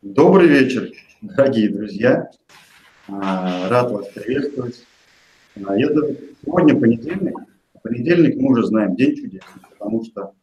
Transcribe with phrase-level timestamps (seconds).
[0.00, 2.30] Добрый вечер, дорогие друзья.
[3.08, 4.86] А, рад вас приветствовать.
[5.56, 7.34] А, сегодня понедельник.
[7.82, 9.42] Понедельник мы уже знаем день чудес,
[9.72, 10.34] потому что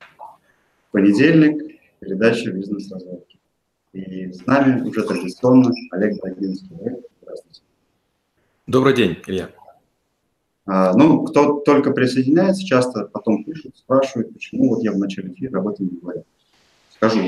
[0.92, 3.40] понедельник– передача «Бизнес-разводки».
[3.94, 6.76] И с нами уже традиционно Олег Брагинский.
[7.22, 7.62] Здравствуйте.
[8.68, 9.52] Добрый день, Илья.
[10.66, 15.60] А, ну, кто только присоединяется, часто потом пишут, спрашивают, почему вот я в начале эфира
[15.60, 16.26] об этом не говорю.
[16.90, 17.22] Скажу,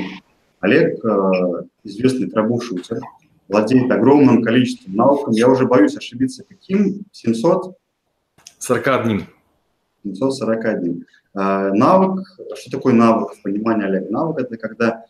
[0.60, 3.00] Олег, э, известный трабушутер,
[3.48, 5.34] владеет огромным количеством навыков.
[5.34, 6.44] Я уже боюсь ошибиться.
[6.48, 7.04] Каким?
[7.12, 7.76] 700?
[8.58, 9.26] 41.
[10.04, 11.06] 741.
[11.34, 12.26] Навык,
[12.56, 14.10] что такое навык в понимании Олега?
[14.10, 15.04] Навык– это когда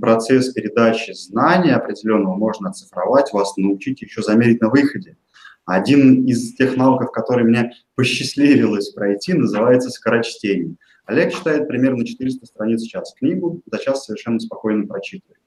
[0.00, 5.16] процесс передачи знания определенного можно оцифровать, вас научить еще замерить на выходе.
[5.64, 10.76] Один из тех навыков, который мне посчастливилось пройти, называется скорочтение.
[11.06, 13.14] Олег читает примерно 400 страниц в час.
[13.14, 15.40] Книгу за час совершенно спокойно прочитывает.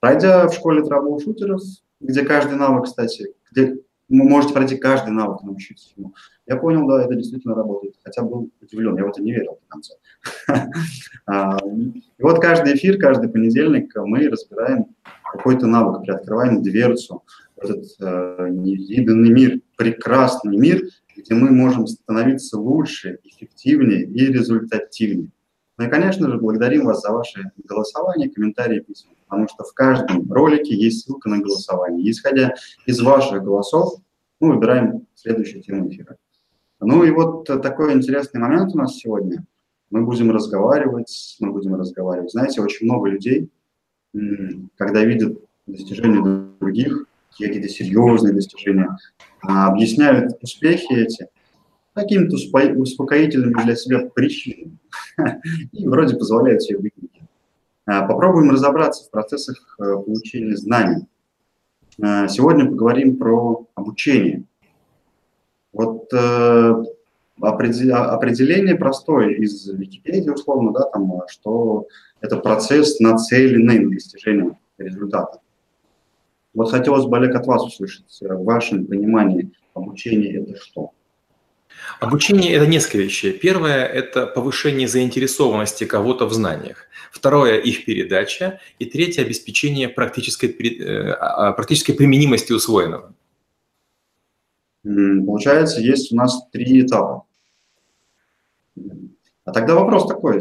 [0.00, 0.82] Пройдя в школе
[1.20, 1.60] шутеров,
[2.00, 3.76] где каждый навык, кстати, где
[4.08, 6.14] вы можете пройти каждый навык, научиться ему.
[6.46, 7.94] Я понял, да, это действительно работает.
[8.02, 9.94] Хотя был удивлен, я в это не верил до конца.
[11.24, 14.86] А, и вот каждый эфир, каждый понедельник мы разбираем
[15.32, 17.22] какой-то навык, приоткрываем дверцу,
[17.56, 20.82] этот э, невиданный мир, прекрасный мир,
[21.16, 25.28] где мы можем становиться лучше, эффективнее и результативнее.
[25.78, 30.30] Ну и, конечно же, благодарим вас за ваши голосования, комментарии, письма, потому что в каждом
[30.30, 32.10] ролике есть ссылка на голосование.
[32.10, 32.54] исходя
[32.86, 33.94] из ваших голосов,
[34.38, 36.16] мы выбираем следующую тему эфира.
[36.80, 39.46] Ну и вот такой интересный момент у нас сегодня.
[39.90, 42.32] Мы будем разговаривать, мы будем разговаривать.
[42.32, 43.50] Знаете, очень много людей,
[44.76, 47.06] когда видят достижения других,
[47.38, 48.96] какие-то серьезные достижения,
[49.42, 51.28] а, объясняют успехи эти
[51.94, 52.36] какими-то
[52.78, 54.78] успокоительными для себя причинами
[55.72, 57.10] и вроде позволяют себе выкинуть.
[57.86, 61.06] А, попробуем разобраться в процессах э, получения знаний.
[62.00, 64.44] А, сегодня поговорим про обучение.
[65.72, 66.84] Вот э,
[67.40, 71.88] определение простое из Википедии, условно, да, там, что
[72.20, 75.40] это процесс, нацеленный на достижение результата.
[76.54, 80.90] Вот хотелось бы, Олег, от вас услышать, э, в вашем понимании обучение– это что?
[82.00, 83.32] Обучение– это несколько вещей.
[83.32, 86.86] Первое– это повышение заинтересованности кого-то в знаниях.
[87.10, 88.60] Второе– их передача.
[88.78, 93.14] И третье– обеспечение практической, э, а, а, практической применимости усвоенного.
[94.82, 97.24] Получается, есть у нас три этапа.
[99.44, 100.40] А тогда вопрос такой,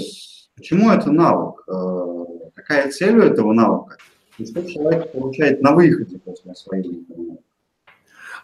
[0.56, 1.64] почему это навык?
[1.68, 3.98] Э, какая цель у этого навыка?
[4.38, 7.38] И что человек получает на выходе после освоения этого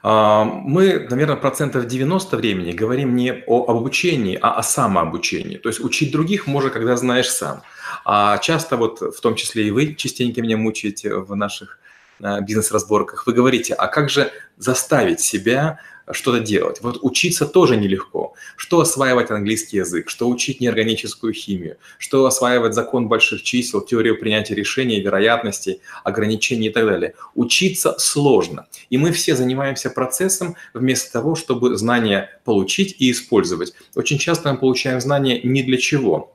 [0.04, 5.58] а, мы, наверное, процентов 90 времени говорим не о обучении, а о самообучении.
[5.58, 7.64] То есть учить других можно, когда знаешь сам.
[8.06, 11.80] А часто вот, в том числе и вы частенько меня мучаете в наших
[12.22, 15.80] а, бизнес-разборках, вы говорите, а как же заставить себя
[16.12, 16.80] что-то делать.
[16.82, 18.34] Вот учиться тоже нелегко.
[18.56, 24.56] Что осваивать английский язык, что учить неорганическую химию, что осваивать закон больших чисел, теорию принятия
[24.56, 27.14] решений, вероятностей, ограничений и так далее.
[27.36, 28.68] Учиться сложно.
[28.90, 33.74] И мы все занимаемся процессом вместо того, чтобы знания получить и использовать.
[33.96, 36.34] Очень часто мы получаем знания не для чего,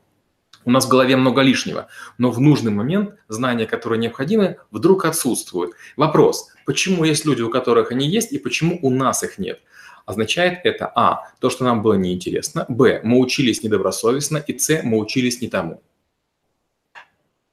[0.65, 5.73] у нас в голове много лишнего, но в нужный момент знания, которые необходимы, вдруг отсутствуют.
[5.97, 9.61] Вопрос, почему есть люди, у которых они есть, и почему у нас их нет?
[10.05, 14.99] Означает это А, то, что нам было неинтересно, Б, мы учились недобросовестно, и С, мы
[14.99, 15.81] учились не тому.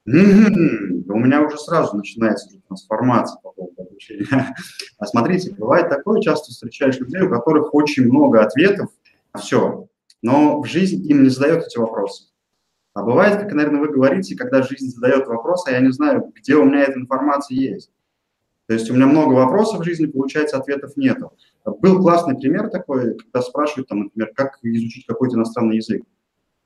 [0.06, 4.54] У меня уже сразу начинается трансформация по поводу обучения.
[4.98, 8.88] А смотрите, бывает такое, часто встречаешь людей, у которых очень много ответов
[9.32, 9.86] на все,
[10.22, 12.24] но в жизнь им не задают эти вопросы.
[12.94, 16.56] А бывает, как, наверное, вы говорите, когда жизнь задает вопрос, а я не знаю, где
[16.56, 17.90] у меня эта информация есть.
[18.70, 21.32] То есть у меня много вопросов в жизни, получается, ответов нету.
[21.80, 26.04] Был классный пример такой, когда спрашивают, там, например, как изучить какой-то иностранный язык.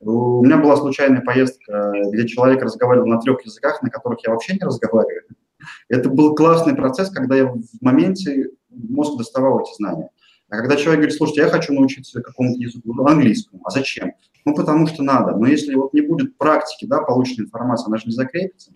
[0.00, 4.52] У меня была случайная поездка, где человек разговаривал на трех языках, на которых я вообще
[4.52, 5.22] не разговариваю.
[5.88, 10.10] Это был классный процесс, когда я в моменте мозг доставал эти знания.
[10.50, 14.12] А когда человек говорит, слушайте, я хочу научиться какому-то языку, английскому, а зачем?
[14.44, 15.38] Ну, потому что надо.
[15.38, 18.72] Но если вот не будет практики, да, полученной информации, она же не закрепится.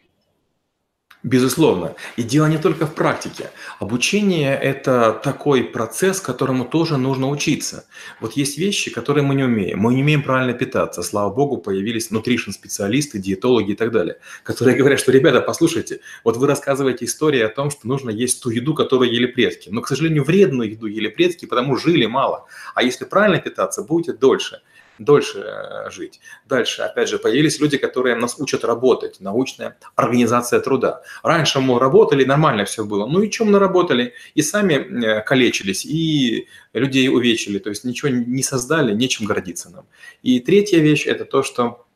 [1.24, 1.96] Безусловно.
[2.16, 3.50] И дело не только в практике.
[3.80, 7.86] Обучение– это такой процесс, которому тоже нужно учиться.
[8.20, 9.80] Вот есть вещи, которые мы не умеем.
[9.80, 11.02] Мы не умеем правильно питаться.
[11.02, 16.46] Слава богу, появились нутришн-специалисты, диетологи и так далее, которые говорят, что, ребята, послушайте, вот вы
[16.46, 19.70] рассказываете истории о том, что нужно есть ту еду, которую ели предки.
[19.70, 22.46] Но, к сожалению, вредную еду ели предки, потому жили мало.
[22.76, 24.60] А если правильно питаться, будете дольше.
[24.98, 26.20] Дольше э, жить.
[26.46, 31.02] Дальше, опять же, появились люди, которые нас учат работать, научная организация труда.
[31.22, 33.06] Раньше мы работали, нормально все было.
[33.06, 34.14] Ну и чем мы наработали?
[34.34, 39.86] И сами э, калечились, и людей увечили, то есть ничего не создали, нечем гордиться нам.
[40.22, 41.86] И третья вещь– это то, что,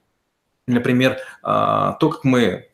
[0.67, 2.71] например, а, то, как мы,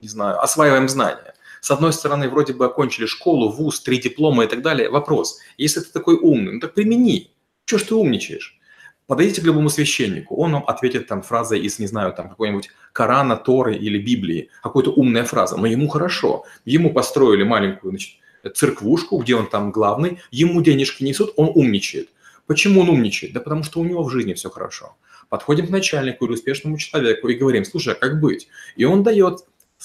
[0.00, 1.34] не знаю, осваиваем знания.
[1.60, 4.90] С одной стороны, вроде бы окончили школу, вуз, три диплома и так далее.
[4.90, 7.30] Вопрос, если ты такой умный, ну так примени.
[7.66, 8.58] Чего ж ты умничаешь?
[9.06, 13.36] Подойдите к любому священнику, он вам ответит там фразой из, не знаю, там какой-нибудь Корана,
[13.36, 16.44] Торы или Библии, какой-то умная фраза, но ему хорошо.
[16.64, 18.14] Ему построили маленькую значит,
[18.54, 22.08] церквушку, где он там главный, ему денежки несут, он умничает.
[22.46, 23.32] Почему он умничает?
[23.32, 24.96] Да потому что у него в жизни все хорошо.
[25.28, 28.48] Подходим к начальнику или успешному человеку и говорим, слушай, а как быть?
[28.76, 29.40] И он дает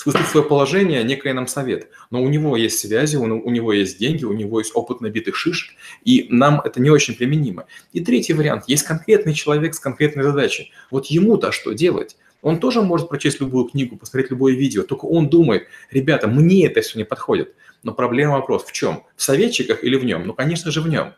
[0.05, 1.89] высказать свое положение, некое нам совет.
[2.11, 5.75] Но у него есть связи, у него есть деньги, у него есть опыт набитых шишек,
[6.03, 7.65] и нам это не очень применимо.
[7.93, 8.65] И третий вариант.
[8.67, 10.71] Есть конкретный человек с конкретной задачей.
[10.91, 12.17] Вот ему-то что делать?
[12.41, 16.81] Он тоже может прочесть любую книгу, посмотреть любое видео, только он думает, ребята, мне это
[16.81, 17.55] все не подходит.
[17.83, 19.03] Но проблема вопрос в чем?
[19.15, 20.25] В советчиках или в нем?
[20.27, 21.13] Ну, конечно же, в нем.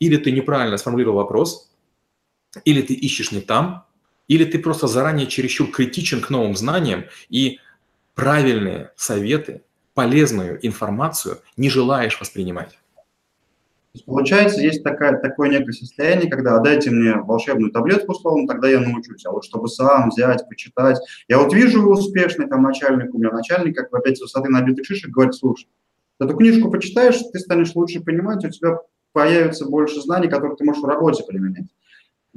[0.00, 1.70] Или ты неправильно сформулировал вопрос,
[2.64, 3.86] или ты ищешь не там,
[4.28, 7.60] или ты просто заранее чересчур критичен к новым знаниям и
[8.16, 9.62] правильные советы,
[9.94, 12.76] полезную информацию не желаешь воспринимать.
[14.04, 19.24] Получается, есть такая, такое некое состояние, когда дайте мне волшебную таблетку, условно, тогда я научусь.
[19.24, 20.98] А вот чтобы сам взять, почитать.
[21.28, 25.10] Я вот вижу успешный там начальник, у меня начальник, как опять с высоты набитых шишек,
[25.10, 25.68] говорит, слушай,
[26.20, 28.78] эту книжку почитаешь, ты станешь лучше понимать, у тебя
[29.12, 31.66] появится больше знаний, которые ты можешь в работе применять.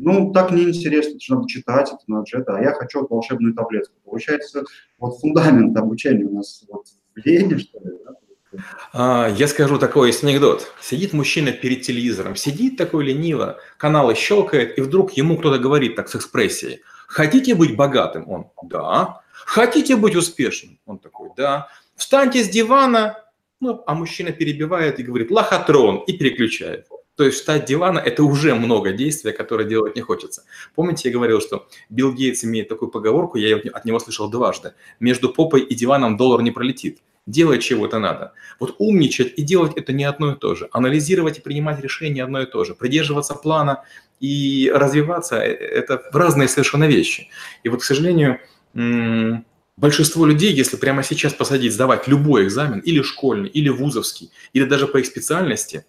[0.02, 3.94] Ну, так неинтересно, это же надо читать, это надо это, а я хочу волшебную таблетку.
[4.06, 4.64] Получается,
[4.98, 6.86] вот фундамент обучения у нас вот
[7.16, 8.14] в лени, что ли, да?
[8.94, 10.72] А, я скажу такой есть анекдот.
[10.82, 16.08] Сидит мужчина перед телевизором, сидит такой лениво, каналы щелкает, и вдруг ему кто-то говорит так
[16.08, 16.82] с экспрессией.
[17.08, 18.30] Хотите быть богатым?
[18.30, 19.22] Он, да.
[19.32, 20.80] Хотите быть успешным?
[20.86, 21.68] Он такой, да.
[21.96, 23.18] Встаньте с дивана,
[23.60, 26.88] ну, а мужчина перебивает и говорит, лохотрон, и переключает.
[27.20, 30.46] То есть встать дивана– это уже много действия, которое делать не хочется.
[30.74, 34.72] Помните, я говорил, что Билл Гейтс имеет такую поговорку, я от него слышал дважды.
[35.02, 37.00] Между попой и диваном доллар не пролетит.
[37.26, 38.32] Делать чего-то надо.
[38.58, 40.70] Вот умничать и делать это не одно и то же.
[40.72, 42.74] Анализировать и принимать решения одно и то же.
[42.74, 43.84] Придерживаться плана
[44.22, 47.28] и развиваться– э, это разные совершенно вещи.
[47.64, 48.40] И вот, к сожалению,
[49.76, 54.88] большинство людей, если прямо сейчас посадить сдавать любой экзамен, или школьный, или вузовский, или даже
[54.88, 55.86] по их специальности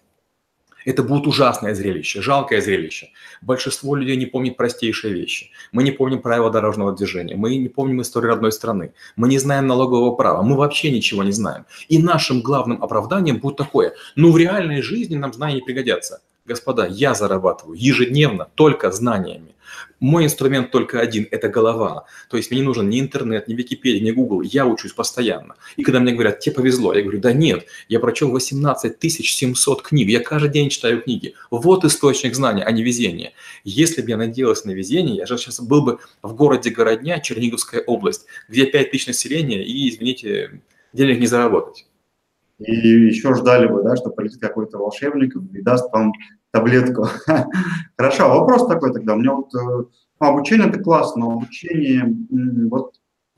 [0.85, 3.09] это будет ужасное зрелище, жалкое зрелище.
[3.41, 5.51] Большинство людей не помнит простейшие вещи.
[5.71, 9.67] Мы не помним правила дорожного движения, мы не помним историю родной страны, мы не знаем
[9.67, 11.65] налогового права, мы вообще ничего не знаем.
[11.89, 16.21] И нашим главным оправданием будет такое, ну в реальной жизни нам знания не пригодятся.
[16.45, 19.55] Господа, я зарабатываю ежедневно только знаниями.
[19.99, 22.05] Мой инструмент только один– это голова.
[22.29, 24.41] То есть мне не нужен ни интернет, ни Википедия, ни Google.
[24.41, 25.55] Я учусь постоянно.
[25.75, 30.09] И когда мне говорят, тебе повезло, я говорю, да нет, я прочел 18 700 книг,
[30.09, 31.33] я каждый день читаю книги.
[31.51, 33.33] Вот источник знания, а не везения.
[33.63, 37.81] Если бы я надеялся на везение, я же сейчас был бы в городе Городня, Черниговская
[37.81, 40.61] область, где 5 тысяч населения и, извините,
[40.93, 41.85] денег не заработать.
[42.59, 46.13] И еще ждали бы, да, что полетит какой-то волшебник и даст вам
[46.51, 47.07] таблетку.
[47.97, 49.13] Хорошо, вопрос такой тогда.
[49.13, 49.87] У меня вот ну,
[50.19, 52.15] обучение это классно, но обучение,
[52.69, 52.95] вот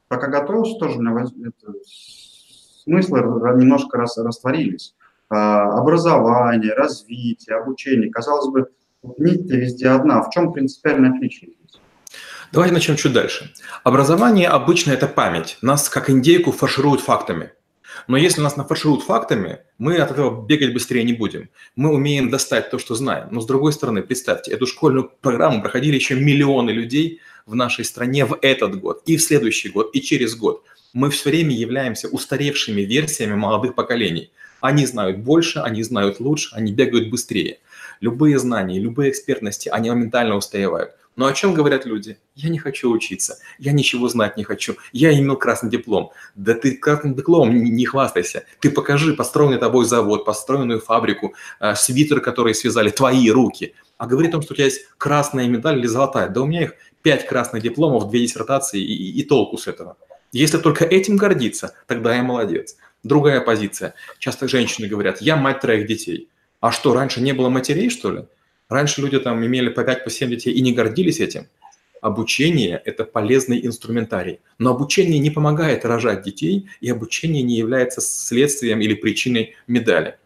[0.08, 1.74] пока готовился, тоже у меня это,
[2.84, 3.20] смыслы
[3.58, 4.18] немножко рас...
[4.18, 4.96] растворились.
[5.30, 8.12] А, образование, развитие, обучение.
[8.12, 8.68] Казалось бы,
[9.18, 10.22] нить-то везде одна.
[10.22, 11.82] В чем принципиальное отличие здесь?
[12.52, 13.52] Давайте начнем чуть дальше.
[13.84, 15.58] Образование обычно это память.
[15.62, 17.52] Нас как индейку фаршируют фактами.
[18.08, 21.50] Но если нас нафаршируют фактами, мы от этого бегать быстрее не будем.
[21.76, 23.30] Мы умеем достать то, что знаем.
[23.32, 28.26] Но с другой стороны, представьте, эту школьную программу проходили еще миллионы людей в нашей стране
[28.26, 30.64] в этот год, и в следующий год, и через год.
[30.94, 34.32] Мы все время являемся устаревшими версиями молодых поколений.
[34.62, 37.60] Они знают больше, они знают лучше, они бегают быстрее.
[38.00, 40.92] Любые знания, любые экспертности, они моментально устаревают.
[41.16, 42.18] Но о чем говорят люди?
[42.36, 46.12] Я не хочу учиться, я ничего знать не хочу, я имел красный диплом.
[46.36, 48.46] Да ты красным дипломом не, хвастайся.
[48.60, 53.76] Ты покажи построенный тобой завод, построенную фабрику, э, свитер, который связали твои руки.
[53.98, 56.30] А говори о том, что у тебя есть красная медаль или золотая.
[56.30, 59.98] Да у меня их пять красных дипломов, две диссертации и, и, и толку с этого.
[60.32, 62.76] Если только этим гордиться, тогда я молодец.
[63.04, 63.94] Другая позиция.
[64.18, 66.30] Часто женщины говорят, я мать троих детей.
[66.60, 68.26] А что, раньше не было матерей, что ли?
[68.74, 71.46] Раньше люди там имели по 5, по 7 детей и не гордились этим.
[72.02, 74.40] Обучение– это полезный инструментарий.
[74.58, 80.18] Но обучение не помогает рожать детей, и обучение не является следствием или причиной медали.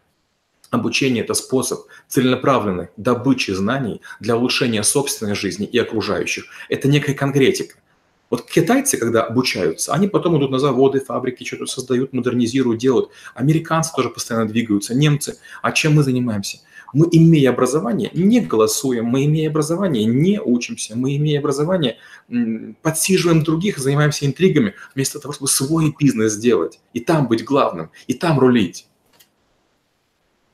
[0.70, 6.46] Обучение– это способ целенаправленной добычи знаний для улучшения собственной жизни и окружающих.
[6.70, 7.76] Это некая конкретика.
[8.30, 13.10] Вот китайцы, когда обучаются, они потом идут на заводы, фабрики, что-то создают, модернизируют, делают.
[13.34, 15.38] Американцы тоже постоянно двигаются, немцы.
[15.60, 16.60] А чем мы занимаемся?
[16.92, 21.96] Мы, имея образование, не голосуем, мы, имея образование, не учимся, мы, имея образование,
[22.82, 28.14] подсиживаем других, занимаемся интригами, вместо того, чтобы свой бизнес сделать, и там быть главным, и
[28.14, 28.88] там рулить.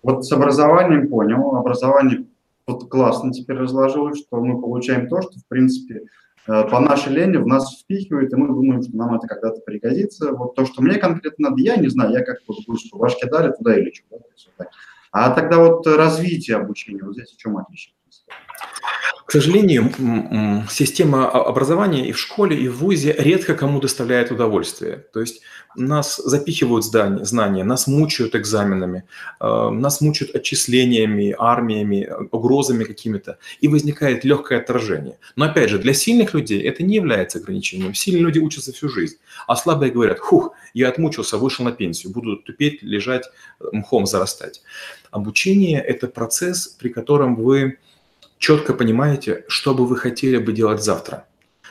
[0.02, 2.26] Вот с образованием понял, образование
[2.66, 6.02] вот классно теперь разложилось, что мы получаем то, что, в принципе,
[6.46, 10.32] э, по нашей лени в нас впихивают, и мы думаем, что нам это когда-то пригодится.
[10.32, 13.52] Вот то, что мне конкретно надо, я не знаю, я как вот что башке дали,
[13.52, 14.02] туда и лечу.
[14.58, 14.66] Да,
[15.14, 17.94] а тогда вот развитие обучения, вот здесь в чем отличие?
[19.26, 19.90] К сожалению,
[20.70, 25.06] система образования и в школе, и в ВУЗе редко кому доставляет удовольствие.
[25.12, 25.40] То есть
[25.74, 29.04] нас запихивают знания, нас мучают экзаменами,
[29.40, 35.18] э, нас мучают отчислениями, армиями, угрозами какими-то, и возникает легкое отражение.
[35.36, 37.94] Но опять же, для сильных людей это не является ограничением.
[37.94, 39.16] Сильные люди учатся всю жизнь,
[39.48, 43.24] а слабые говорят, хух, я отмучился, вышел на пенсию, буду тупеть, лежать,
[43.72, 44.62] мхом зарастать.
[45.10, 47.78] Обучение– это процесс, при котором вы
[48.44, 51.26] четко понимаете, что бы вы хотели бы делать завтра.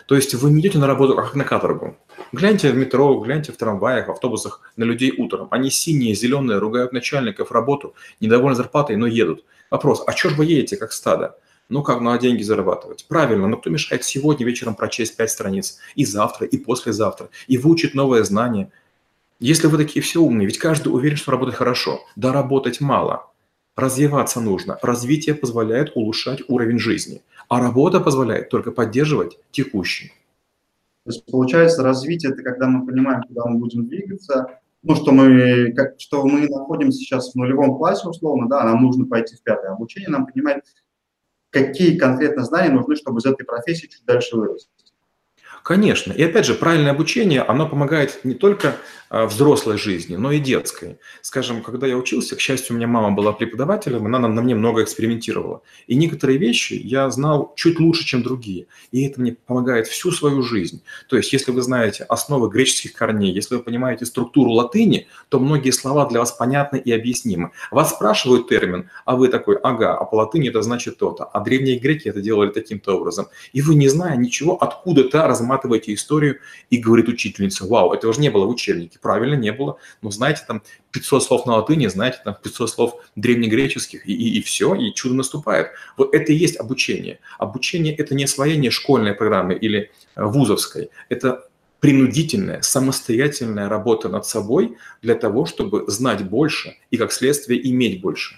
[0.07, 1.95] То есть вы не идете на работу как на каторгу.
[2.31, 5.47] Гляньте в метро, гляньте в трамваях, в автобусах на людей утром.
[5.51, 9.45] Они синие, зеленые, ругают начальников, работу, недовольны зарплатой, но едут.
[9.69, 11.37] Вопрос, а что же вы едете как стадо?
[11.69, 13.05] Ну как, на деньги зарабатывать?
[13.07, 15.77] Правильно, но кто мешает сегодня вечером прочесть пять страниц?
[15.93, 18.71] И завтра, и послезавтра, и выучить новое знание.
[19.39, 21.99] Если вы такие все умные, ведь каждый уверен, что работать хорошо.
[22.15, 23.27] Да работать мало.
[23.75, 24.77] Развиваться нужно.
[24.81, 30.13] Развитие позволяет улучшать уровень жизни, а работа позволяет только поддерживать текущий.
[31.05, 35.73] То есть получается развитие– это когда мы понимаем, куда мы будем двигаться, ну, что мы,
[35.73, 39.71] как, что мы находимся сейчас в нулевом классе, условно, да, нам нужно пойти в пятое
[39.71, 40.63] обучение, нам понимать,
[41.49, 44.69] какие конкретно знания нужны, чтобы из этой профессии чуть дальше вырасти.
[45.63, 46.11] Конечно.
[46.11, 48.75] И опять же, правильное обучение, оно помогает не только
[49.13, 50.97] взрослой жизни, но и детской.
[51.21, 54.81] Скажем, когда я учился, к счастью, у меня мама была преподавателем, она на мне много
[54.81, 55.61] экспериментировала.
[55.85, 58.65] И некоторые вещи я знал чуть лучше, чем другие.
[58.91, 60.81] И это мне помогает всю свою жизнь.
[61.07, 65.71] То есть, если вы знаете основы греческих корней, если вы понимаете структуру латыни, то многие
[65.71, 67.51] слова для вас понятны и объяснимы.
[67.69, 71.25] Вас спрашивают термин, а вы такой, ага, а по латыни это значит то-то.
[71.25, 73.27] А древние греки это делали таким-то образом.
[73.51, 76.39] И вы, не зная ничего, откуда-то разматываете историю
[76.71, 79.77] и говорит учительница, вау, этого же не было в учебнике правильно, не было.
[80.01, 84.41] Но знаете, там 500 слов на латыни, знаете, там 500 слов древнегреческих, и, и, и
[84.41, 85.67] все, и чудо наступает.
[85.97, 87.19] Вот это и есть обучение.
[87.37, 90.89] Обучение– это не освоение школьной программы или э, вузовской.
[91.09, 91.47] Это
[91.79, 98.35] принудительная, самостоятельная работа над собой для того, чтобы знать больше и, как следствие, иметь больше.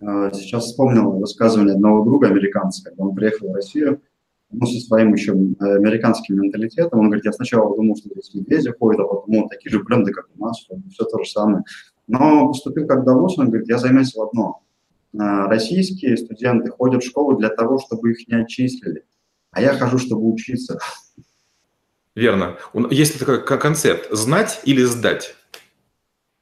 [0.00, 4.00] А, сейчас вспомнил высказывание одного друга американца, когда он приехал в Россию,
[4.50, 7.00] ну, со своим еще э, американским менталитетом.
[7.00, 10.12] Он говорит, я сначала думал, что здесь медведи ходят, а потом вот такие же бренды,
[10.12, 11.64] как у нас, все то же самое.
[12.06, 14.62] Но поступил как Давос, он говорит, я заметил одно.
[15.14, 19.04] Э, российские студенты ходят в школу для того, чтобы их не отчислили,
[19.50, 20.78] а я хожу, чтобы учиться.
[22.14, 22.56] Верно.
[22.90, 25.36] Есть такой концепт– знать или сдать.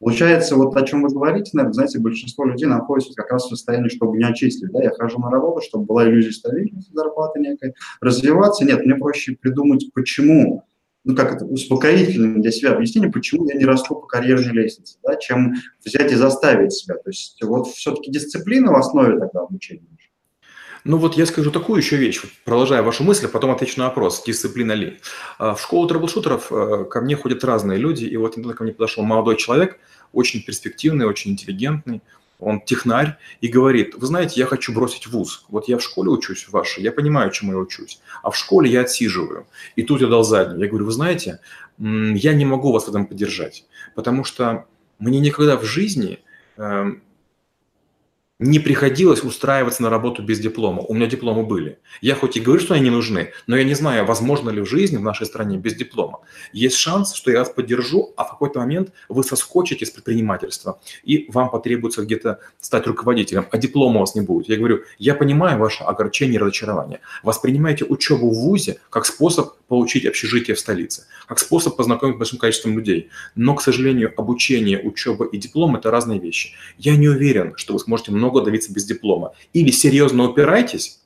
[0.05, 3.89] Получается, вот о чем вы говорите, наверное, знаете, большинство людей находится как раз в состоянии,
[3.89, 4.71] чтобы не отчислить.
[4.71, 4.83] Да?
[4.83, 7.73] Я хожу на работу, чтобы была иллюзия стабильности, зарплаты некой.
[8.03, 10.67] Развиваться нет, мне проще придумать, почему,
[11.05, 15.17] ну как это, успокоительное для себя объяснение, почему я не расту по карьерной лестнице, да,
[15.17, 16.97] чем взять и заставить себя.
[16.97, 19.87] То есть вот все-таки дисциплина в основе тогда обучения.
[20.85, 24.23] Ну вот я скажу такую еще вещь, продолжая вашу мысль, а потом отвечу на вопрос,
[24.23, 24.99] дисциплина ли.
[25.39, 28.73] А, в школу трэблшутеров э, ко мне ходят разные люди, и вот недавно ко мне
[28.75, 29.79] подошел молодой человек,
[30.15, 32.01] очень перспективный, очень интеллигентный,
[32.39, 35.47] он технарь и говорит, вы знаете, я хочу бросить вуз.
[35.49, 38.83] Вот я в школе учусь вашей, я понимаю, чему я учусь, а в школе я
[38.83, 39.47] отсиживаю.
[39.77, 40.61] И тут я дал заднюю.
[40.61, 41.41] Я говорю, вы знаете,
[41.79, 44.67] я не могу вас в этом поддержать, потому что
[44.99, 46.21] мне никогда в жизни
[46.57, 47.03] эм,
[48.41, 50.83] не приходилось устраиваться на работу без диплома.
[50.83, 51.79] У меня дипломы были.
[52.01, 54.69] Я хоть и говорю, что они не нужны, но я не знаю, возможно ли в
[54.69, 56.19] жизни в нашей стране без диплома.
[56.53, 61.31] Есть шанс, что я вас поддержу, а в какой-то момент вы соскочите с предпринимательства, и
[61.31, 64.49] вам потребуется где-то стать руководителем, а диплома у вас не будет.
[64.49, 67.01] Я говорю, я понимаю ваше огорчение и разочарование.
[67.23, 72.39] Воспринимайте учебу в ВУЗе как способ получить общежитие в столице, как способ познакомиться с большим
[72.39, 73.11] количеством людей.
[73.35, 76.55] Но, к сожалению, обучение, учеба и диплом– это разные вещи.
[76.79, 79.33] Я не уверен, что вы сможете много добиться без диплома.
[79.53, 81.01] Или серьезно упирайтесь,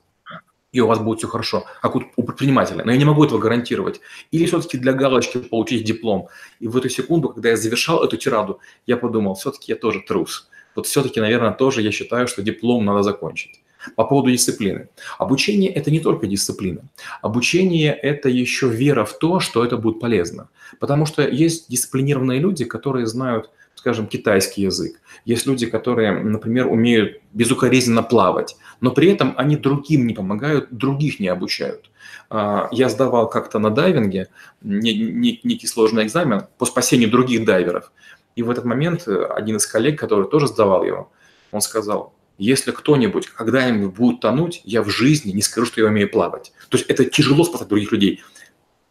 [0.71, 2.83] и у вас будет все хорошо, как у, предпринимателя.
[2.85, 4.01] Но я не могу этого гарантировать.
[4.31, 6.27] Или все-таки для галочки получить диплом.
[6.59, 10.47] И в эту секунду, когда я завершал эту тираду, я подумал, все-таки я тоже трус.
[10.75, 13.61] Вот все-таки, наверное, тоже я считаю, что диплом надо закончить.
[13.95, 14.89] По поводу дисциплины.
[15.17, 16.81] Обучение– это не только дисциплина.
[17.21, 20.49] Обучение– это еще вера в то, что это будет полезно.
[20.79, 24.99] Потому что есть дисциплинированные люди, которые знают, скажем, китайский язык.
[25.23, 31.21] Есть люди, которые, например, умеют безукоризненно плавать, но при этом они другим не помогают, других
[31.21, 31.89] не обучают.
[32.29, 34.27] А, я сдавал как-то на дайвинге
[34.61, 37.93] некий сложный экзамен по спасению других дайверов.
[38.35, 41.09] И в этот момент один из коллег, который тоже сдавал его,
[41.51, 46.11] он сказал, если кто-нибудь когда-нибудь будет тонуть, я в жизни не скажу, что я умею
[46.11, 46.51] плавать.
[46.67, 48.21] То есть это тяжело спасать других людей.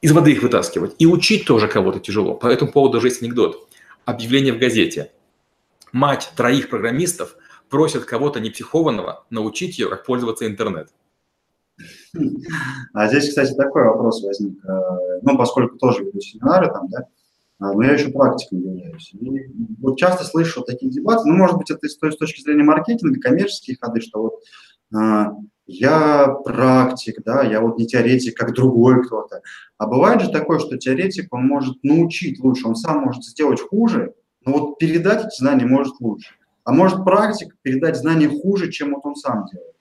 [0.00, 0.94] Из воды их вытаскивать.
[0.98, 2.34] И учить тоже кого-то тяжело.
[2.34, 3.67] По этому поводу даже есть анекдот.
[4.08, 5.12] Объявление в газете.
[5.92, 7.36] Мать троих программистов
[7.68, 10.88] просит кого-то непсихованного научить ее, как пользоваться интернет.
[12.94, 14.64] А здесь, кстати, такой вопрос возник.
[14.64, 17.04] Э, ну, поскольку тоже веду семинары там, да,
[17.58, 19.12] а, но я еще практиком являюсь.
[19.12, 19.28] И
[19.78, 24.00] вот часто слышу такие дебаты, ну, может быть, это с, точки зрения маркетинга, коммерческие ходы,
[24.00, 24.42] что вот
[24.96, 25.34] а,
[25.68, 29.42] я практик, да, я вот не теоретик, как другой кто-то.
[29.76, 34.14] А бывает же такое, что теоретик, он может научить лучше, он сам может сделать хуже,
[34.44, 36.34] но вот передать эти знания может лучше.
[36.64, 39.76] А может практик передать знания хуже, чем вот он сам делает.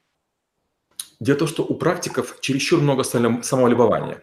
[1.22, 4.22] Дело в том, что у практиков чересчур много самолюбования.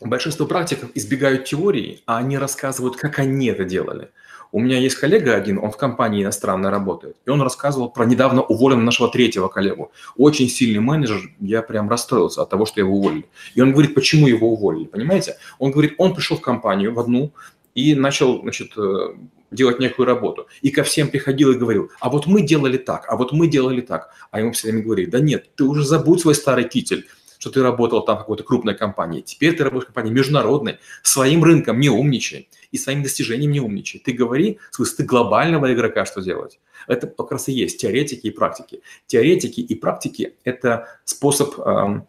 [0.00, 4.10] Большинство практиков избегают теории, а они рассказывают, как они это делали.
[4.50, 8.42] У меня есть коллега один, он в компании иностранной работает, и он рассказывал про недавно
[8.42, 9.92] уволенного нашего третьего коллегу.
[10.16, 13.26] Очень сильный менеджер, я прям расстроился от того, что его уволили.
[13.54, 15.36] И он говорит, почему его уволили, понимаете?
[15.58, 17.32] Он говорит, он пришел в компанию, в одну,
[17.74, 19.14] и начал, значит, э,
[19.50, 20.48] делать некую работу.
[20.62, 23.82] И ко всем приходил и говорил, а вот мы делали так, а вот мы делали
[23.82, 24.10] так.
[24.30, 27.06] А ему все время говорили, да нет, ты уже забудь свой старый китель
[27.38, 29.20] что ты работал там в какой-то крупной компании.
[29.20, 34.00] Теперь ты работаешь в компании международной, своим рынком не умничай и своим достижением не умничай.
[34.04, 36.60] Ты говори с высоты глобального игрока, что делать.
[36.86, 38.82] Это как раз и есть теоретики и практики.
[39.06, 42.06] Теоретики и практики– это способ эм,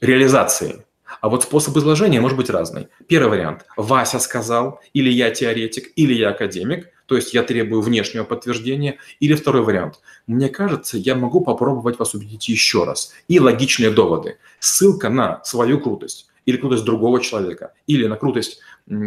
[0.00, 0.84] реализации.
[1.20, 2.88] А вот способ изложения может быть разный.
[3.08, 3.66] Первый вариант.
[3.76, 8.98] Вася сказал, или я теоретик, или я академик– то есть я требую внешнего подтверждения.
[9.18, 9.98] Или второй вариант.
[10.28, 13.12] Мне кажется, я могу попробовать вас убедить еще раз.
[13.26, 14.36] И логичные доводы.
[14.60, 18.60] Ссылка на свою крутость или крутость другого человека, или на крутость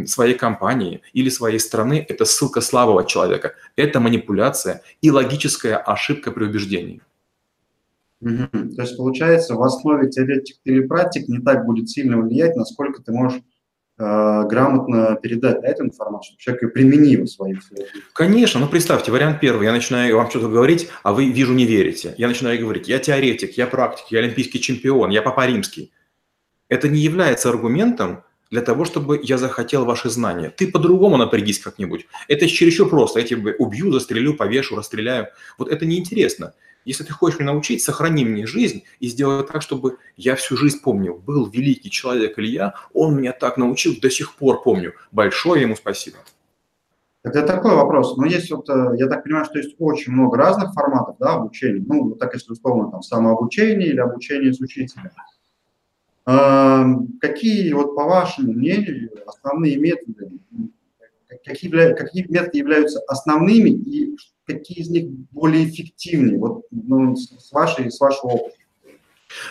[0.06, 3.54] своей компании или своей страны, это ссылка слабого человека.
[3.78, 7.02] Это манипуляция и логическая ошибка при убеждении.
[8.20, 8.76] Угу.
[8.76, 13.13] То есть, получается, в основе теоретик или практик не так будет сильно влиять, насколько ты
[13.13, 13.42] можешь
[13.97, 17.60] грамотно передать да, эту информацию, чтобы человек ее применил в своих
[18.13, 19.65] Конечно, ну представьте, вариант первый.
[19.65, 22.15] Я начинаю вам что-то говорить, а вы, вижу, не верите.
[22.17, 25.91] Я начинаю говорить, я теоретик, я практик, я олимпийский чемпион, я папа римский.
[26.69, 30.49] Это не является аргументом для того, чтобы я захотел ваши знания.
[30.49, 32.08] Ты по-другому напрягись как-нибудь.
[32.27, 33.19] Это чересчур просто.
[33.19, 35.27] Я тебя убью, застрелю, повешу, расстреляю.
[35.58, 36.53] Вот это неинтересно.
[36.86, 40.82] Если ты хочешь меня научить, сохрани мне жизнь и сделай так, чтобы я всю жизнь
[40.82, 41.15] помнил.
[41.15, 44.93] Был великий человек Илья, он меня так научил, до сих пор помню.
[45.12, 46.17] Большое ему спасибо.
[47.24, 48.17] Это такой вопрос.
[48.17, 51.82] Но есть вот, э, я так понимаю, что есть очень много разных форматов да, обучения.
[51.86, 55.12] Ну, вот так если условно, там, самообучение или обучение с учителем.
[56.26, 60.32] Эм, какие, вот по вашему мнению, основные методы,
[61.46, 67.91] какие, какие методы являются основными и какие из них более эффективнее, вот ну, с, вашей,
[67.91, 68.58] с вашего опыта?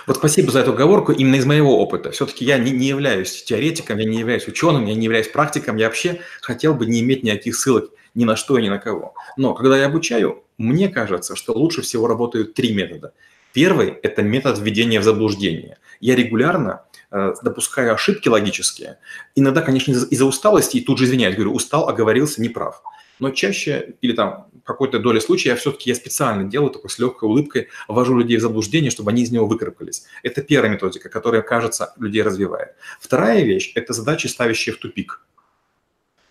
[0.07, 2.13] Вот спасибо за эту оговорку именно из моего опыта.
[2.13, 5.87] Все-таки я не, не являюсь теоретиком, я не являюсь ученым, я не являюсь практиком, я
[5.87, 9.15] вообще хотел бы не иметь никаких ссылок ни на что и ни на кого.
[9.37, 13.13] Но когда я обучаю, мне кажется, что лучше всего работают три метода.
[13.53, 15.79] Первый– это метод введения в заблуждение.
[16.01, 18.99] Я регулярно э, допускаю ошибки логические.
[19.35, 22.83] Иногда, конечно, из-за усталости, и тут же извиняюсь, говорю, устал, оговорился, неправ
[23.23, 27.29] но чаще или там какой-то доли случая я все-таки я специально делаю такой с легкой
[27.29, 30.05] улыбкой, ввожу людей в заблуждение, чтобы они из него выкарабкались.
[30.23, 32.75] Это первая методика, которая, кажется, людей развивает.
[33.01, 35.25] Вторая вещь– это задачи, ставящие в тупик.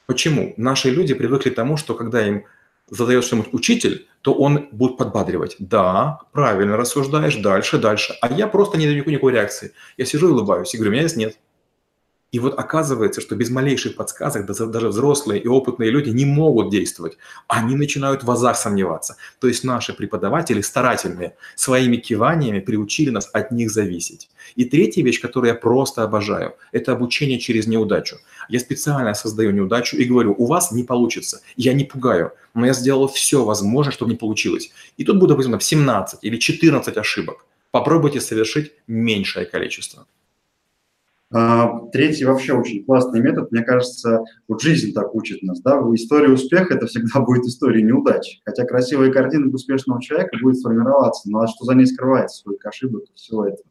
[0.05, 0.53] Почему?
[0.57, 2.43] Наши люди привыкли к тому, что когда им
[2.89, 5.55] задает что-нибудь учитель, то он будет подбадривать.
[5.59, 8.17] Да, правильно рассуждаешь, дальше, дальше.
[8.21, 9.71] А я просто не даю никакой, реакции.
[9.97, 11.37] Я сижу и улыбаюсь и говорю, меня здесь нет.
[12.31, 17.17] И вот оказывается, что без малейших подсказок даже взрослые и опытные люди не могут действовать.
[17.47, 19.17] Они начинают в азах сомневаться.
[19.39, 24.29] То есть наши преподаватели старательные своими киваниями приучили нас от них зависеть.
[24.55, 28.15] И третья вещь, которую я просто обожаю, это обучение через неудачу.
[28.47, 31.41] Я специально создаю неудачу и говорю, у вас не получится.
[31.57, 34.71] Я не пугаю, но я сделал все возможное, чтобы не получилось.
[34.95, 37.45] И тут будет, допустим, 17 или 14 ошибок.
[37.71, 40.05] Попробуйте совершить меньшее количество.
[41.33, 43.51] А, третий вообще очень классный метод.
[43.51, 45.61] Мне кажется, вот жизнь так учит нас.
[45.61, 45.79] Да?
[45.93, 48.41] История успеха– это всегда будет история неудачи.
[48.45, 51.29] Хотя красивая картинка успешного человека будет сформироваться.
[51.29, 53.69] Но что за ней скрывается, сколько ошибок и всего этого.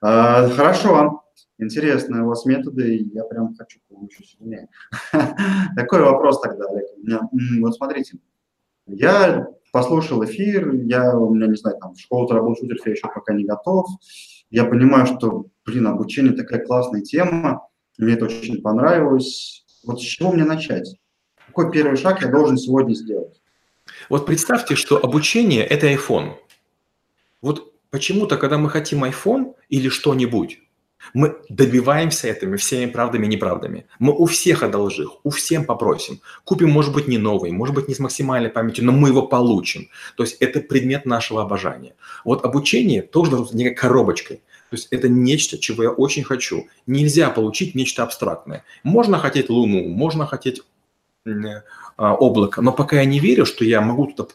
[0.00, 1.18] А, хорошо.
[1.58, 4.68] Интересные у вас методы, я прям хочу еще сильнее.
[5.76, 7.20] Такой вопрос тогда, Олег.
[7.60, 8.18] Вот смотрите,
[8.86, 13.32] я послушал эфир, я, у меня, не знаю, там, в школу работы я еще пока
[13.32, 13.86] не готов.
[14.52, 19.64] Я понимаю, что, блин, обучение такая классная тема, мне это очень понравилось.
[19.82, 20.94] Вот с чего мне начать?
[21.46, 23.40] Какой первый шаг я должен сегодня сделать?
[24.10, 26.34] Вот представьте, что обучение– это iPhone.
[27.40, 30.60] Вот почему-то, когда мы хотим iPhone или что-нибудь,
[31.14, 33.86] мы добиваемся этими всеми правдами и неправдами.
[33.98, 36.20] Мы у всех одолжим, у всем попросим.
[36.44, 39.88] Купим, может быть, не новый, может быть, не с максимальной памятью, но мы его получим.
[40.16, 41.94] То есть это предмет нашего обожания.
[42.24, 44.36] Вот обучение тоже должно быть некой коробочкой.
[44.70, 46.66] То есть это нечто, чего я очень хочу.
[46.86, 48.64] Нельзя получить нечто абстрактное.
[48.82, 50.62] Можно хотеть Луну, можно хотеть
[51.96, 54.28] а, облако, но пока я не верю, что я могу туда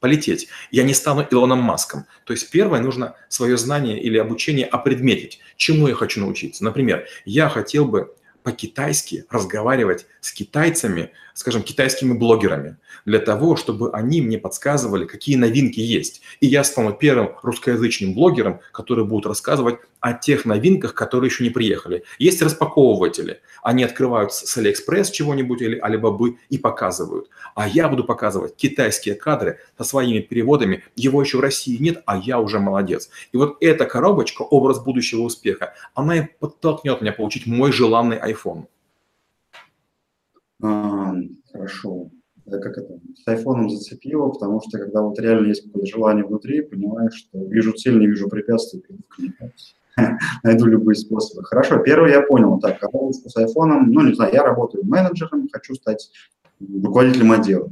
[0.00, 0.48] полететь.
[0.70, 2.06] Я не стану Илоном Маском.
[2.24, 6.64] То есть первое, нужно свое знание или обучение опредметить, чему я хочу научиться.
[6.64, 14.22] Например, я хотел бы по-китайски разговаривать с китайцами, скажем, китайскими блогерами, для того, чтобы они
[14.22, 16.22] мне подсказывали, какие новинки есть.
[16.40, 21.50] И я стану первым русскоязычным блогером, который будет рассказывать о тех новинках, которые еще не
[21.50, 22.04] приехали.
[22.18, 23.40] Есть распаковыватели.
[23.62, 27.28] Они открывают с Алиэкспресс чего-нибудь или Алибабы и показывают.
[27.54, 30.84] А я буду показывать китайские кадры со своими переводами.
[30.96, 33.10] Его еще в России нет, а я уже молодец.
[33.32, 38.66] И вот эта коробочка, образ будущего успеха, она и подтолкнет меня получить мой желанный iPhone.
[40.62, 41.14] А,
[41.52, 42.10] хорошо.
[42.50, 42.98] Как это?
[43.14, 47.72] С айфоном зацепило, потому что когда вот реально есть какое-то желание внутри, понимаешь, что вижу
[47.72, 48.82] цель, не вижу препятствий,
[50.42, 51.44] найду любые способы.
[51.44, 52.58] Хорошо, первый я понял.
[52.58, 56.10] Так, коробочку с айфоном, ну, не знаю, я работаю менеджером, хочу стать
[56.60, 57.70] руководителем отдела.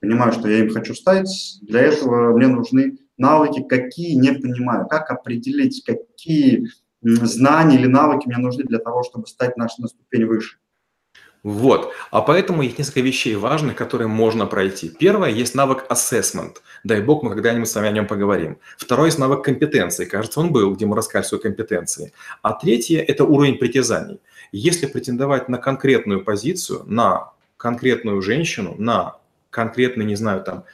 [0.00, 1.58] Понимаю, что я им хочу стать.
[1.62, 4.86] Для этого мне нужны навыки, какие не понимаю.
[4.86, 6.68] Как определить, какие
[7.02, 10.58] знания или навыки мне нужны для того, чтобы стать на, на ступень выше.
[11.44, 11.92] Вот.
[12.10, 14.88] А поэтому есть несколько вещей важных, которые можно пройти.
[14.88, 16.56] Первое, есть навык assessment.
[16.84, 18.56] Дай бог, мы когда-нибудь с вами о нем поговорим.
[18.78, 20.06] Второе, есть навык компетенции.
[20.06, 22.14] Кажется, он был, где мы рассказали свои компетенции.
[22.40, 24.20] А третье– это уровень притязаний.
[24.52, 29.16] Если претендовать на конкретную позицию, на конкретную женщину, на
[29.50, 30.64] конкретный, не знаю, там,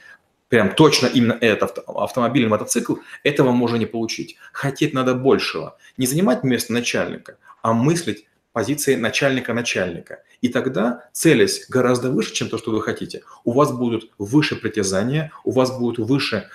[0.47, 4.37] прям точно именно этот автомобиль мотоцикл, этого можно не получить.
[4.53, 5.77] Хотеть надо большего.
[5.97, 10.23] Не занимать место начальника, а мыслить позиции начальника-начальника.
[10.41, 15.31] И тогда, целясь гораздо выше, чем то, что вы хотите, у вас будут выше притязания,
[15.43, 16.49] у вас будут выше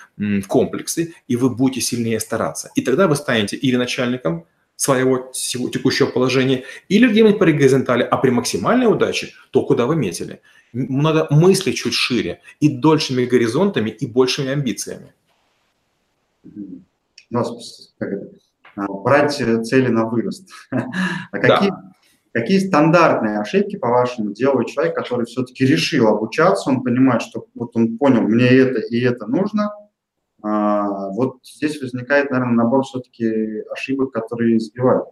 [0.46, 2.70] комплексы, и вы будете сильнее стараться.
[2.74, 8.30] И тогда вы станете или начальником своего текущего положения, или где-нибудь по горизонтали, а при
[8.30, 10.40] максимальной удаче, то куда вы метили.
[10.72, 15.14] Надо мыслить чуть шире и дольшими горизонтами, и большими амбициями.
[17.30, 18.30] Нас как это,
[18.76, 20.48] брать цели на вырост.
[21.32, 21.92] А какие, да.
[22.32, 27.98] какие стандартные ошибки, по-вашему, делает человек, который все-таки решил обучаться, он понимает, что вот он
[27.98, 29.72] понял, мне это и это нужно,
[30.42, 35.08] а, вот здесь возникает, наверное, набор все-таки ошибок, которые сбивают.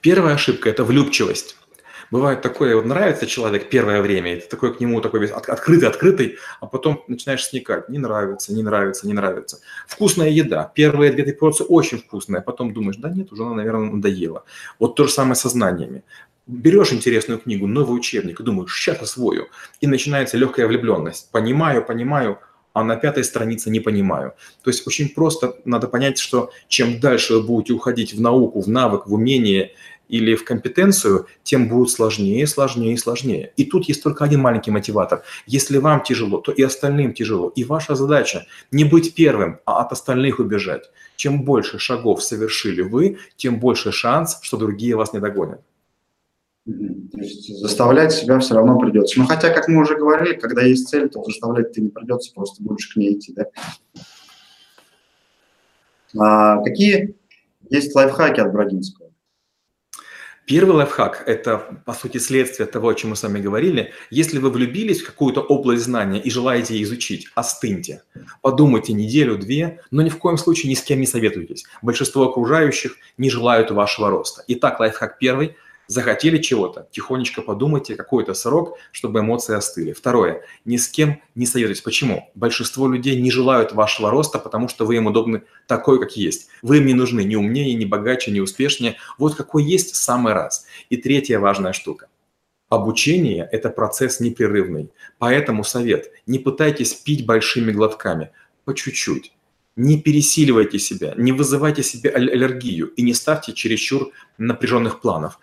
[0.00, 1.56] Первая ошибка– это влюбчивость.
[2.10, 6.36] Бывает такое, вот нравится человек первое время, ты такой к нему такой весь открытый, открытый,
[6.60, 7.88] а потом начинаешь сникать.
[7.88, 9.58] Не нравится, не нравится, не нравится.
[9.86, 10.70] Вкусная еда.
[10.74, 14.44] Первые две-три порции очень вкусная, потом думаешь, да нет, уже она, наверное, надоела.
[14.78, 16.02] Вот то же самое со знаниями.
[16.46, 19.48] Берешь интересную книгу, новый учебник, и думаешь, сейчас освою.
[19.80, 21.30] И начинается легкая влюбленность.
[21.32, 22.38] Понимаю, понимаю,
[22.76, 24.34] а на пятой странице не понимаю.
[24.62, 28.68] То есть очень просто надо понять, что чем дальше вы будете уходить в науку, в
[28.68, 29.72] навык, в умение
[30.08, 33.52] или в компетенцию, тем будет сложнее, сложнее и сложнее.
[33.56, 35.22] И тут есть только один маленький мотиватор.
[35.46, 37.48] Если вам тяжело, то и остальным тяжело.
[37.56, 40.90] И ваша задача не быть первым, а от остальных убежать.
[41.16, 45.60] Чем больше шагов совершили вы, тем больше шанс, что другие вас не догонят.
[46.66, 49.20] То есть заставлять себя все равно придется.
[49.20, 52.62] Но хотя, как мы уже говорили, когда есть цель, то заставлять ты не придется, просто
[52.62, 53.32] будешь к ней идти.
[53.34, 53.46] Да?
[56.18, 57.14] А какие
[57.70, 59.05] есть лайфхаки от Брагинского?
[60.46, 63.92] Первый лайфхак– это, по сути, следствие того, о чем мы с вами говорили.
[64.10, 68.04] Если вы влюбились в какую-то область знания и желаете ее изучить, остыньте.
[68.42, 71.64] Подумайте неделю-две, но ни в коем случае ни с кем не советуйтесь.
[71.82, 74.44] Большинство окружающих не желают вашего роста.
[74.46, 75.56] Итак, лайфхак первый–
[75.88, 79.92] Захотели чего-то, тихонечко подумайте какой-то срок, чтобы эмоции остыли.
[79.92, 80.42] Второе.
[80.64, 81.82] Ни с кем не советуйтесь.
[81.82, 82.30] Почему?
[82.34, 86.48] Большинство людей не желают вашего роста, потому что вы им удобны такой, как есть.
[86.62, 88.96] Вы им не нужны ни умнее, ни богаче, ни успешнее.
[89.18, 90.66] Вот какой есть самый раз.
[90.90, 92.08] И третья важная штука.
[92.68, 94.90] Обучение– это процесс непрерывный.
[95.18, 98.30] Поэтому совет– не пытайтесь пить большими глотками,
[98.64, 99.32] по чуть-чуть.
[99.76, 105.38] Не пересиливайте себя, не вызывайте себе аллергию и не ставьте чересчур напряженных планов.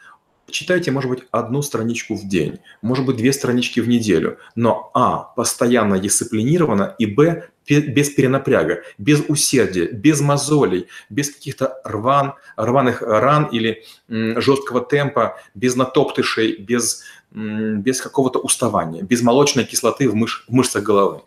[0.53, 5.33] Читайте, может быть, одну страничку в день, может быть, две странички в неделю, но а.
[5.35, 7.49] постоянно дисциплинированно и б.
[7.67, 15.75] без перенапряга, без усердия, без мозолей, без каких-то рван, рваных ран или жесткого темпа, без
[15.75, 21.21] натоптышей, без, без какого-то уставания, без молочной кислоты в, мыш, в мышцах головы.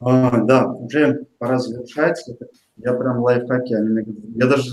[0.00, 2.22] А, да, уже пора завершать.
[2.76, 3.74] Я прям лайфхаки,
[4.36, 4.70] я даже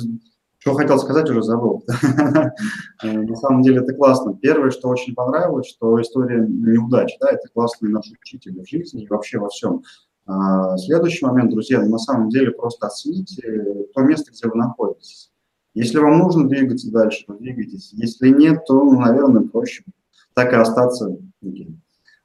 [0.59, 1.83] что хотел сказать, уже забыл.
[3.03, 4.35] На самом деле это классно.
[4.35, 9.07] Первое, что очень понравилось, что история неудач, да, это классный наш учитель в жизни и
[9.07, 9.83] вообще во всем.
[10.25, 15.31] А, следующий момент, друзья, на самом деле просто оцените то место, где вы находитесь.
[15.73, 17.91] Если вам нужно двигаться дальше, то двигайтесь.
[17.93, 19.83] Если нет, то, ну, наверное, проще
[20.33, 21.17] так и остаться.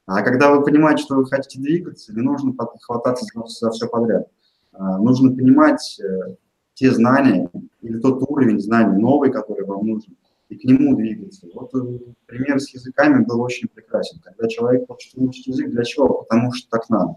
[0.05, 4.27] А когда вы понимаете, что вы хотите двигаться, не нужно хвататься за, за все подряд.
[4.73, 6.35] А, нужно понимать, э,
[6.75, 7.49] те знания
[7.81, 10.15] или тот уровень знаний новый, который вам нужен,
[10.49, 11.47] и к нему двигаться.
[11.53, 14.19] Вот э, пример с языками был очень прекрасен.
[14.23, 16.23] Когда человек хочет выучить язык, для чего?
[16.23, 17.15] Потому что так надо.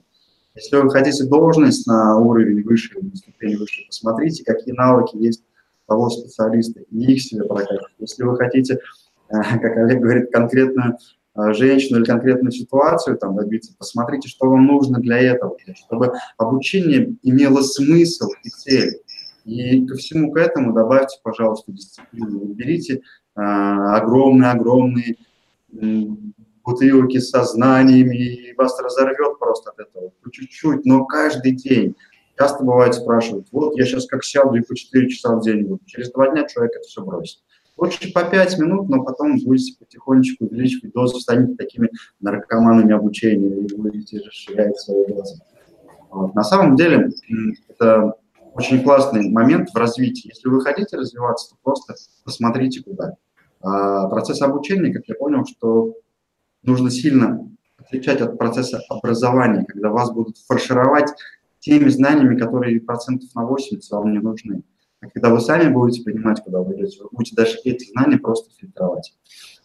[0.54, 5.42] Если вы хотите должность на уровень выше, на ступень выше, посмотрите, какие навыки есть
[5.86, 7.92] того специалиста, и их себе прокачивать.
[7.98, 8.78] Если вы хотите, э,
[9.60, 10.98] как Олег говорит, конкретную
[11.34, 17.16] э, женщину или конкретную ситуацию там добиться, посмотрите, что вам нужно для этого, чтобы обучение
[17.22, 19.02] имело смысл и цель.
[19.48, 22.40] И ко всему к этому добавьте, пожалуйста, дисциплину.
[22.42, 23.00] Уберите
[23.34, 25.16] огромные-огромные
[26.64, 30.12] бутылки со знаниями, и вас разорвет просто от этого.
[30.22, 31.94] По чуть-чуть, но каждый день.
[32.36, 35.80] Часто бывает спрашивают, вот я сейчас как сяду и по 4 часа в день буду.
[35.86, 37.42] Через два дня человек это все бросит.
[37.76, 43.74] Лучше по 5 минут, но потом будете потихонечку увеличивать дозу, станете такими наркоманами обучения и
[43.74, 45.36] будете расширять свои глаза.
[46.10, 46.34] Вот.
[46.34, 47.10] На самом деле
[47.68, 48.14] это
[48.54, 50.28] очень классный момент в развитии.
[50.28, 53.14] Если вы хотите развиваться, то просто посмотрите куда.
[53.60, 55.94] А процесс обучения, как я понял, что
[56.62, 61.10] нужно сильно отличать от процесса образования, когда вас будут фаршировать
[61.60, 64.62] теми знаниями, которые процентов на 80 вам не нужны.
[65.00, 68.50] А когда вы сами будете понимать, куда вы идете, вы будете даже эти знания просто
[68.56, 69.16] фильтровать.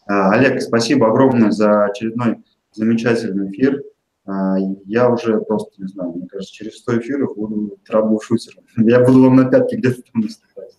[0.06, 3.84] А, Олег, спасибо огромное за очередной замечательный эфир.
[4.26, 8.64] А, я уже просто не знаю, мне кажется, через 100 эфиров буду трабл-шутером.
[8.78, 10.78] Я буду вам на пятки где-то там наступать.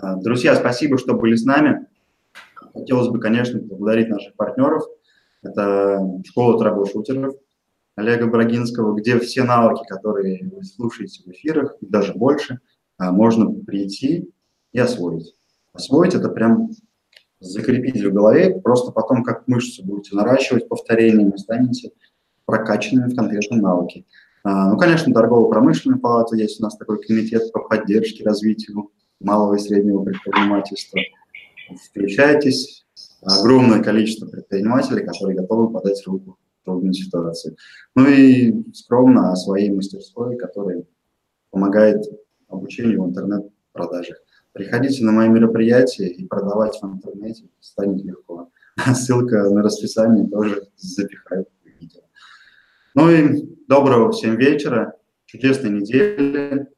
[0.00, 1.86] А, друзья, спасибо, что были с нами.
[2.72, 4.82] Хотелось бы, конечно, поблагодарить наших партнеров.
[5.42, 7.34] Это школа трабл-шутеров
[7.96, 12.60] Олега Брагинского, где все навыки, которые вы слушаете в эфирах, и даже больше,
[12.96, 14.30] а, можно прийти
[14.72, 15.34] и освоить.
[15.74, 16.70] Освоить– это прям
[17.44, 21.92] закрепить в голове, просто потом как мышцу будете наращивать повторениями, станете
[22.44, 24.04] прокачанными в конкретном навыке.
[24.42, 29.58] А, ну, конечно, торгово-промышленная палата есть у нас такой комитет по поддержке развитию малого и
[29.58, 31.00] среднего предпринимательства.
[31.80, 32.84] Встречайтесь,
[33.22, 37.56] огромное количество предпринимателей, которые готовы подать руку в трудной ситуации.
[37.94, 40.84] Ну и скромно о своей мастерской, которая
[41.50, 42.04] помогает
[42.48, 44.18] обучению в интернет-продажах.
[44.54, 48.50] Приходите на мои мероприятия и продавать в интернете станет легко.
[48.94, 52.02] Ссылка на расписание тоже запихаю в видео.
[52.94, 54.94] Ну и доброго всем вечера,
[55.26, 56.68] чудесной недели,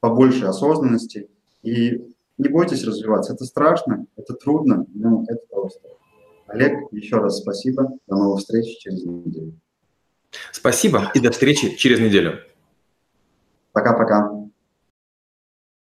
[0.00, 1.30] побольше осознанности.
[1.62, 3.32] И не бойтесь развиваться.
[3.32, 5.96] Это страшно, это трудно, но это того стоит.
[6.48, 7.96] Олег, еще раз спасибо.
[8.06, 9.58] До новых встреч через неделю.
[10.52, 12.40] Спасибо и до встречи через неделю.
[13.72, 14.33] Пока-пока.